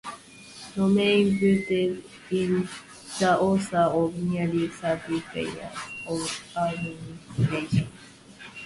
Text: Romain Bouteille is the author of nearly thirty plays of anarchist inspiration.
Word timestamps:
Romain 0.75 1.29
Bouteille 1.39 2.03
is 2.31 2.67
the 3.19 3.37
author 3.37 3.77
of 3.77 4.15
nearly 4.17 4.67
thirty 4.67 5.21
plays 5.21 5.55
of 6.07 6.43
anarchist 6.57 6.97
inspiration. 7.37 7.87